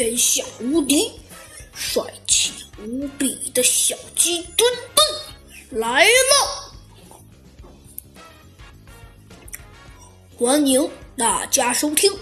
[0.00, 1.12] 天下无敌、
[1.74, 6.72] 帅气无比的小鸡墩墩来了！
[10.38, 12.10] 欢迎大家收听《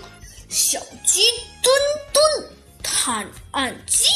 [0.49, 1.23] 小鸡
[1.63, 1.73] 墩
[2.13, 2.51] 墩
[2.83, 4.09] 探案记》。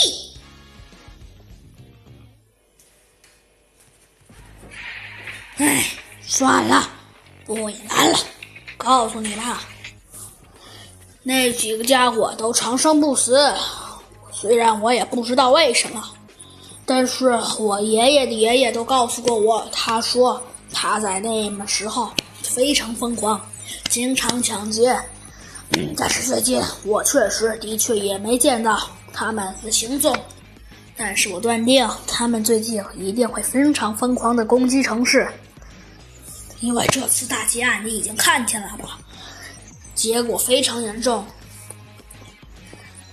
[5.59, 5.89] 哎，
[6.21, 6.91] 算了，
[7.45, 8.19] 不为难了。
[8.77, 9.63] 告诉你吧，
[11.23, 13.39] 那几个家伙都长生不死。
[14.33, 16.03] 虽然我也不知道为什么，
[16.85, 22.11] 但是我爷爷的爷爷都告诉过我，他说他在那么时候
[22.43, 23.41] 非常疯狂，
[23.89, 24.99] 经常抢劫。
[25.97, 30.15] 但是最近我确实的确也没见到他们的行踪。
[30.97, 35.27] 但是我断定，他们最近一定会非常疯狂的攻击城市。
[36.61, 38.99] 因为这次大劫案你已经看见了吧？
[40.03, 41.25] 结果非常严重。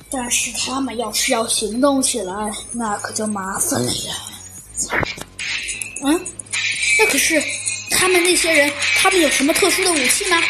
[0.09, 2.34] 但是他们要是要行动起来，
[2.71, 4.15] 那可就麻烦了呀。
[6.04, 6.26] 嗯，
[6.98, 7.40] 那可是
[7.91, 10.41] 他们那些人，他们有什么特殊的武器吗？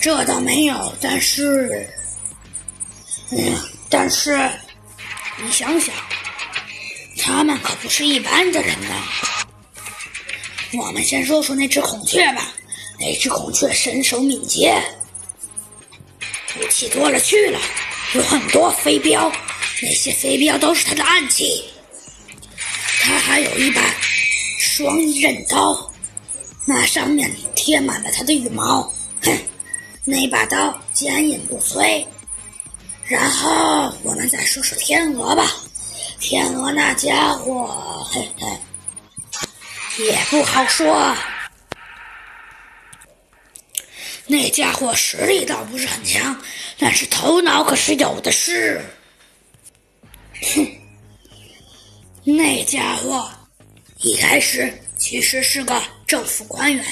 [0.00, 1.90] 这倒没有，但是，
[3.32, 3.56] 嗯，
[3.90, 4.48] 但是
[5.42, 5.92] 你想想，
[7.18, 9.02] 他们可不是一般的人呐。
[10.74, 12.52] 我们先说说那只孔雀吧。
[13.00, 15.07] 那只孔雀身手敏捷，武
[16.78, 17.58] 器多了去了，
[18.14, 19.32] 有很多飞镖，
[19.82, 21.64] 那些飞镖都是他的暗器。
[23.02, 23.82] 他还有一把
[24.60, 25.92] 双刃刀，
[26.64, 28.82] 那上面贴满了他的羽毛。
[29.24, 29.36] 哼，
[30.04, 32.06] 那把刀坚硬不摧。
[33.06, 35.52] 然后我们再说说天鹅吧。
[36.20, 40.04] 天鹅那家伙，嘿嘿。
[40.04, 41.12] 也不好说，
[44.28, 46.40] 那家伙实力倒不是很强，
[46.78, 48.80] 但是头脑可是有的是。
[50.54, 50.66] 哼，
[52.22, 53.28] 那家伙
[54.02, 56.84] 一开始其实是个政府官员，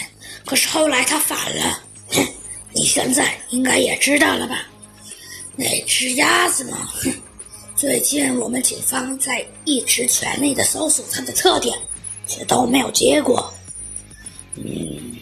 [0.45, 1.81] 可是后来他反了。
[2.09, 2.27] 哼，
[2.73, 4.67] 你现在应该也知道了吧？
[5.55, 7.13] 那只鸭子嘛，哼，
[7.77, 11.79] 最近我们警方在一直全力的搜索它的特点。
[12.29, 13.55] 却都没有结果。
[14.57, 15.16] 嗯，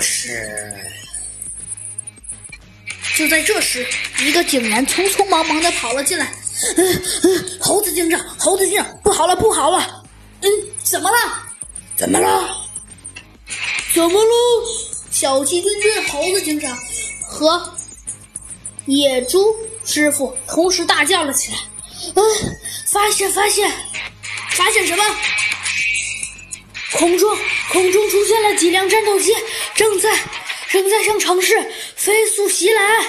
[0.00, 0.74] 可是
[3.18, 3.86] 就在这时，
[4.20, 6.32] 一个警员匆匆忙忙的跑了进来。
[6.78, 10.02] 嗯嗯，猴子警长，猴子警长，不好了，不好了！
[10.40, 10.48] 嗯，
[10.82, 11.16] 怎么了？
[11.98, 12.66] 怎么了？
[13.92, 14.30] 怎么了？
[15.10, 16.74] 小鸡墩墩、猴子警长
[17.28, 17.70] 和
[18.86, 21.58] 野猪师傅同时大叫了起来。
[22.14, 22.22] 嗯，
[22.86, 23.70] 发现发现，
[24.52, 25.04] 发现什么？
[26.92, 27.36] 空中
[27.72, 29.34] 空中出现了几辆战斗机，
[29.74, 30.10] 正在
[30.70, 31.54] 正在向城市
[31.96, 33.04] 飞速袭来。